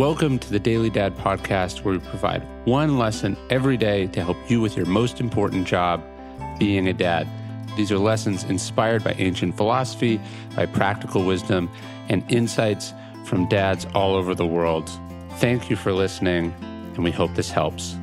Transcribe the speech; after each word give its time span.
Welcome 0.00 0.38
to 0.38 0.50
the 0.50 0.58
Daily 0.58 0.88
Dad 0.88 1.14
podcast, 1.14 1.84
where 1.84 1.92
we 1.92 2.00
provide 2.00 2.42
one 2.64 2.96
lesson 2.96 3.36
every 3.50 3.76
day 3.76 4.06
to 4.06 4.24
help 4.24 4.38
you 4.50 4.58
with 4.62 4.74
your 4.74 4.86
most 4.86 5.20
important 5.20 5.66
job, 5.66 6.02
being 6.58 6.88
a 6.88 6.94
dad. 6.94 7.28
These 7.76 7.92
are 7.92 7.98
lessons 7.98 8.44
inspired 8.44 9.04
by 9.04 9.12
ancient 9.18 9.58
philosophy, 9.58 10.18
by 10.56 10.64
practical 10.64 11.26
wisdom, 11.26 11.68
and 12.08 12.24
insights 12.32 12.94
from 13.26 13.46
dads 13.50 13.86
all 13.94 14.14
over 14.14 14.34
the 14.34 14.46
world. 14.46 14.90
Thank 15.32 15.68
you 15.68 15.76
for 15.76 15.92
listening, 15.92 16.54
and 16.94 17.04
we 17.04 17.10
hope 17.10 17.34
this 17.34 17.50
helps. 17.50 17.94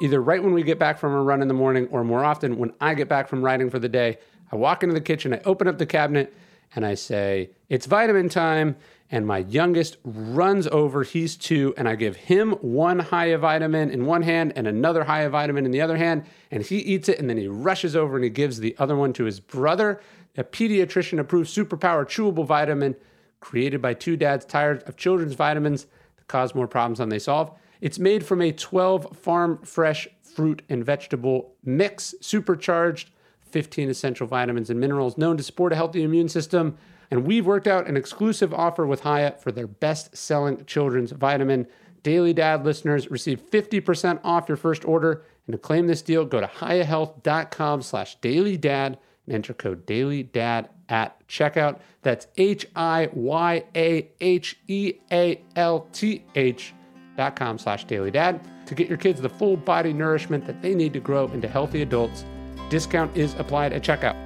Either 0.00 0.22
right 0.22 0.42
when 0.42 0.54
we 0.54 0.62
get 0.62 0.78
back 0.78 0.98
from 0.98 1.12
a 1.12 1.22
run 1.22 1.42
in 1.42 1.48
the 1.48 1.52
morning, 1.52 1.88
or 1.90 2.04
more 2.04 2.24
often 2.24 2.56
when 2.56 2.72
I 2.80 2.94
get 2.94 3.10
back 3.10 3.28
from 3.28 3.44
riding 3.44 3.68
for 3.68 3.78
the 3.78 3.90
day, 3.90 4.16
I 4.54 4.56
walk 4.56 4.84
into 4.84 4.94
the 4.94 5.00
kitchen, 5.00 5.34
I 5.34 5.40
open 5.44 5.66
up 5.66 5.78
the 5.78 5.86
cabinet, 5.86 6.32
and 6.76 6.86
I 6.86 6.94
say, 6.94 7.50
It's 7.68 7.86
vitamin 7.86 8.28
time. 8.28 8.76
And 9.10 9.26
my 9.26 9.38
youngest 9.38 9.98
runs 10.02 10.66
over, 10.68 11.02
he's 11.02 11.36
two, 11.36 11.74
and 11.76 11.88
I 11.88 11.94
give 11.94 12.16
him 12.16 12.52
one 12.52 13.00
Hiya 13.00 13.38
vitamin 13.38 13.90
in 13.90 14.06
one 14.06 14.22
hand 14.22 14.52
and 14.56 14.66
another 14.66 15.04
Hiya 15.04 15.28
vitamin 15.30 15.66
in 15.66 15.72
the 15.72 15.80
other 15.80 15.96
hand. 15.96 16.24
And 16.50 16.62
he 16.62 16.78
eats 16.78 17.08
it, 17.08 17.18
and 17.18 17.28
then 17.28 17.36
he 17.36 17.48
rushes 17.48 17.94
over 17.94 18.16
and 18.16 18.24
he 18.24 18.30
gives 18.30 18.58
the 18.58 18.74
other 18.78 18.96
one 18.96 19.12
to 19.14 19.24
his 19.24 19.40
brother, 19.40 20.00
a 20.36 20.42
pediatrician 20.42 21.18
approved 21.18 21.50
superpower 21.50 22.04
chewable 22.04 22.46
vitamin 22.46 22.96
created 23.40 23.82
by 23.82 23.94
two 23.94 24.16
dads 24.16 24.44
tired 24.44 24.82
of 24.84 24.96
children's 24.96 25.34
vitamins 25.34 25.86
that 26.16 26.28
cause 26.28 26.54
more 26.54 26.68
problems 26.68 26.98
than 26.98 27.08
they 27.08 27.18
solve. 27.18 27.50
It's 27.80 27.98
made 27.98 28.24
from 28.24 28.40
a 28.40 28.52
12 28.52 29.16
farm 29.16 29.58
fresh 29.62 30.08
fruit 30.22 30.62
and 30.68 30.84
vegetable 30.84 31.54
mix, 31.64 32.14
supercharged 32.20 33.10
15 33.50 33.88
essential 33.88 34.26
vitamins 34.26 34.70
and 34.70 34.80
minerals 34.80 35.18
known 35.18 35.36
to 35.36 35.42
support 35.42 35.72
a 35.72 35.76
healthy 35.76 36.02
immune 36.02 36.28
system. 36.28 36.76
And 37.10 37.26
we've 37.26 37.46
worked 37.46 37.66
out 37.66 37.86
an 37.86 37.96
exclusive 37.96 38.52
offer 38.52 38.86
with 38.86 39.02
Hiya 39.02 39.36
for 39.40 39.52
their 39.52 39.66
best 39.66 40.16
selling 40.16 40.64
children's 40.64 41.12
vitamin. 41.12 41.66
Daily 42.02 42.32
Dad 42.32 42.64
listeners 42.64 43.10
receive 43.10 43.40
50% 43.50 44.20
off 44.24 44.48
your 44.48 44.56
first 44.56 44.84
order. 44.84 45.24
And 45.46 45.52
to 45.52 45.58
claim 45.58 45.86
this 45.86 46.02
deal, 46.02 46.24
go 46.24 46.40
to 46.40 46.46
hiyahealth.com 46.46 47.82
slash 47.82 48.18
dailydad 48.20 48.96
and 49.26 49.34
enter 49.34 49.54
code 49.54 49.86
dailydad 49.86 50.68
at 50.88 51.26
checkout. 51.28 51.80
That's 52.02 52.26
H 52.36 52.66
I 52.76 53.08
Y 53.12 53.64
A 53.74 54.10
H 54.20 54.58
E 54.68 54.94
A 55.12 55.42
L 55.56 55.88
T 55.92 56.24
H 56.34 56.74
dot 57.16 57.36
com 57.36 57.58
slash 57.58 57.86
dailydad 57.86 58.40
to 58.66 58.74
get 58.74 58.88
your 58.88 58.98
kids 58.98 59.20
the 59.20 59.28
full 59.28 59.56
body 59.56 59.92
nourishment 59.92 60.46
that 60.46 60.60
they 60.62 60.74
need 60.74 60.92
to 60.92 61.00
grow 61.00 61.26
into 61.28 61.46
healthy 61.48 61.82
adults 61.82 62.24
Discount 62.68 63.16
is 63.16 63.34
applied 63.34 63.72
at 63.72 63.82
checkout. 63.82 64.16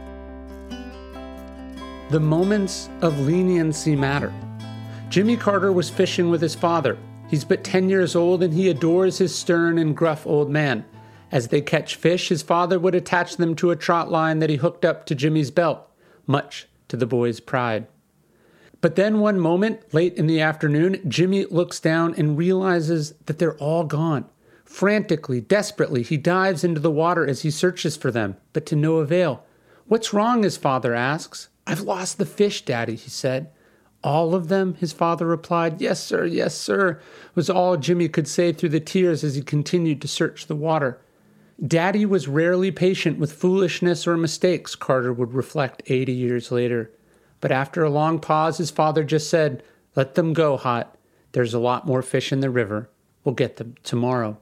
The 2.11 2.20
moments 2.20 2.89
of 3.03 3.19
leniency 3.20 3.94
matter. 3.94 4.33
Jimmy 5.11 5.36
Carter 5.36 5.72
was 5.72 5.91
fishing 5.91 6.31
with 6.31 6.41
his 6.41 6.55
father. 6.55 6.97
He's 7.28 7.44
but 7.44 7.64
10 7.64 7.89
years 7.89 8.16
old 8.16 8.42
and 8.42 8.55
he 8.55 8.69
adores 8.69 9.19
his 9.19 9.34
stern 9.34 9.78
and 9.78 9.97
gruff 9.97 10.27
old 10.27 10.50
man. 10.50 10.84
As 11.31 11.48
they 11.48 11.61
catch 11.61 11.97
fish, 11.97 12.28
his 12.28 12.42
father 12.42 12.78
would 12.78 12.94
attach 12.94 13.36
them 13.36 13.55
to 13.56 13.70
a 13.70 13.77
trot 13.77 14.11
line 14.11 14.39
that 14.39 14.50
he 14.50 14.56
hooked 14.56 14.84
up 14.84 15.05
to 15.06 15.14
Jimmy's 15.14 15.50
belt, 15.50 15.86
much 16.27 16.66
to 16.89 16.97
the 16.97 17.06
boy's 17.06 17.41
pride. 17.41 17.86
But 18.81 18.94
then 18.97 19.20
one 19.20 19.41
moment, 19.41 19.92
late 19.92 20.14
in 20.14 20.27
the 20.27 20.41
afternoon, 20.41 21.03
Jimmy 21.06 21.44
looks 21.47 21.81
down 21.81 22.14
and 22.14 22.39
realizes 22.39 23.12
that 23.27 23.39
they're 23.39 23.56
all 23.56 23.84
gone. 23.84 24.25
Frantically, 24.69 25.41
desperately, 25.41 26.02
he 26.02 26.19
dives 26.19 26.62
into 26.62 26.78
the 26.78 26.91
water 26.91 27.27
as 27.27 27.41
he 27.41 27.50
searches 27.50 27.97
for 27.97 28.11
them, 28.11 28.36
but 28.52 28.66
to 28.66 28.77
no 28.77 28.98
avail. 28.98 29.42
What's 29.86 30.12
wrong? 30.12 30.42
his 30.42 30.58
father 30.58 30.94
asks. 30.94 31.48
I've 31.66 31.80
lost 31.80 32.19
the 32.19 32.26
fish, 32.26 32.65
Daddy, 32.66 32.94
he 32.94 33.09
said. 33.09 33.50
All 34.04 34.34
of 34.34 34.48
them? 34.48 34.75
his 34.75 34.92
father 34.92 35.26
replied. 35.26 35.81
Yes, 35.81 36.04
sir, 36.04 36.26
yes, 36.26 36.54
sir, 36.54 37.00
was 37.34 37.48
all 37.48 37.78
Jimmy 37.78 38.09
could 38.09 38.28
say 38.28 38.53
through 38.53 38.69
the 38.69 38.78
tears 38.78 39.25
as 39.25 39.34
he 39.34 39.42
continued 39.42 40.03
to 40.03 40.06
search 40.06 40.47
the 40.47 40.54
water. 40.54 41.00
Daddy 41.66 42.04
was 42.04 42.28
rarely 42.28 42.71
patient 42.71 43.19
with 43.19 43.32
foolishness 43.32 44.06
or 44.06 44.19
mistakes, 44.19 44.76
Carter 44.76 45.15
would 45.15 45.32
reflect 45.32 45.82
80 45.87 46.12
years 46.12 46.53
later. 46.53 46.92
But 47.41 47.50
after 47.50 47.82
a 47.82 47.91
long 47.91 48.21
pause, 48.21 48.59
his 48.59 48.71
father 48.71 49.03
just 49.03 49.31
said, 49.31 49.62
Let 49.97 50.15
them 50.15 50.34
go, 50.34 50.59
Hot. 50.59 50.94
There's 51.32 51.54
a 51.54 51.59
lot 51.59 51.87
more 51.87 52.03
fish 52.03 52.32
in 52.32 52.41
the 52.41 52.50
river. 52.50 52.91
We'll 53.25 53.34
get 53.34 53.56
them 53.56 53.75
tomorrow. 53.82 54.38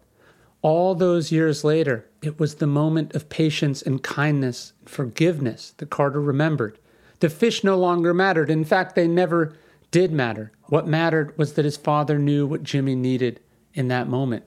All 0.62 0.94
those 0.94 1.30
years 1.30 1.64
later, 1.64 2.08
it 2.22 2.40
was 2.40 2.56
the 2.56 2.66
moment 2.66 3.14
of 3.14 3.28
patience 3.28 3.82
and 3.82 4.02
kindness 4.02 4.72
and 4.80 4.90
forgiveness 4.90 5.74
that 5.76 5.90
Carter 5.90 6.20
remembered. 6.20 6.78
The 7.20 7.30
fish 7.30 7.62
no 7.62 7.76
longer 7.76 8.12
mattered. 8.12 8.50
In 8.50 8.64
fact, 8.64 8.94
they 8.94 9.08
never 9.08 9.54
did 9.90 10.12
matter. 10.12 10.52
What 10.64 10.86
mattered 10.86 11.36
was 11.38 11.54
that 11.54 11.64
his 11.64 11.76
father 11.76 12.18
knew 12.18 12.46
what 12.46 12.62
Jimmy 12.62 12.94
needed 12.94 13.40
in 13.74 13.88
that 13.88 14.08
moment. 14.08 14.44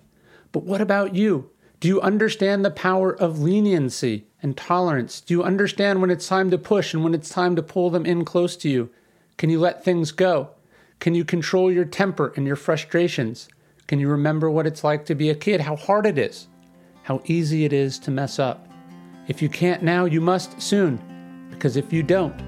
But 0.51 0.63
what 0.63 0.81
about 0.81 1.15
you? 1.15 1.51
Do 1.79 1.87
you 1.87 2.01
understand 2.01 2.65
the 2.65 2.71
power 2.71 3.11
of 3.11 3.39
leniency 3.39 4.25
and 4.43 4.57
tolerance? 4.57 5.21
Do 5.21 5.33
you 5.33 5.43
understand 5.43 6.01
when 6.01 6.11
it's 6.11 6.27
time 6.27 6.51
to 6.51 6.57
push 6.57 6.93
and 6.93 7.03
when 7.03 7.13
it's 7.13 7.29
time 7.29 7.55
to 7.55 7.63
pull 7.63 7.89
them 7.89 8.05
in 8.05 8.25
close 8.25 8.57
to 8.57 8.69
you? 8.69 8.89
Can 9.37 9.49
you 9.49 9.59
let 9.59 9.83
things 9.85 10.11
go? 10.11 10.49
Can 10.99 11.15
you 11.15 11.23
control 11.23 11.71
your 11.71 11.85
temper 11.85 12.33
and 12.35 12.45
your 12.45 12.57
frustrations? 12.57 13.47
Can 13.89 13.99
you 13.99 14.09
remember 14.09 14.51
what 14.51 14.67
it's 14.67 14.83
like 14.83 15.05
to 15.05 15.15
be 15.15 15.31
a 15.31 15.35
kid? 15.35 15.61
How 15.61 15.75
hard 15.75 16.05
it 16.05 16.19
is? 16.19 16.47
How 17.01 17.23
easy 17.25 17.65
it 17.65 17.73
is 17.73 17.97
to 18.01 18.11
mess 18.11 18.37
up? 18.37 18.67
If 19.27 19.41
you 19.41 19.49
can't 19.49 19.81
now, 19.81 20.05
you 20.05 20.21
must 20.21 20.61
soon, 20.61 21.01
because 21.49 21.75
if 21.75 21.91
you 21.91 22.03
don't, 22.03 22.39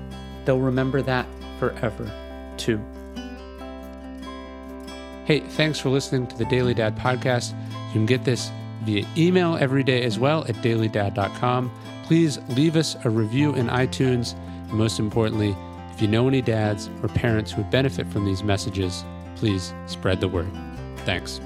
they'll 0.46 0.60
remember 0.60 1.02
that 1.02 1.26
forever, 1.58 2.06
too. 2.58 2.80
Hey, 5.26 5.40
thanks 5.40 5.80
for 5.80 5.90
listening 5.90 6.28
to 6.28 6.38
the 6.38 6.46
Daily 6.46 6.76
Dad 6.76 6.96
podcast. 6.96 7.58
You 7.88 7.94
can 7.94 8.06
get 8.06 8.24
this 8.24 8.52
via 8.84 9.04
email 9.18 9.58
every 9.60 9.82
day 9.82 10.04
as 10.04 10.20
well 10.20 10.46
at 10.48 10.54
dailydad.com. 10.58 11.72
Please 12.04 12.38
leave 12.50 12.76
us 12.76 12.96
a 13.04 13.10
review 13.10 13.56
in 13.56 13.66
iTunes. 13.66 14.36
And 14.70 14.74
most 14.74 15.00
importantly, 15.00 15.56
if 15.92 16.04
you 16.04 16.08
know 16.08 16.28
any 16.28 16.44
dads 16.44 16.92
or 17.02 17.10
parents 17.10 17.52
who 17.52 17.64
would 17.64 17.72
benefit 17.72 18.06
from 18.10 18.26
these 18.26 18.44
messages, 18.44 19.04
please 19.38 19.74
spread 19.88 20.22
the 20.22 20.28
word. 20.28 20.71
Thanks. 21.06 21.42